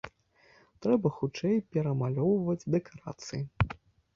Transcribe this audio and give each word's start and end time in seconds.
Трэба 0.85 1.11
хутчэй 1.17 1.55
перамалёўваць 1.75 2.67
дэкарацыі. 2.77 3.43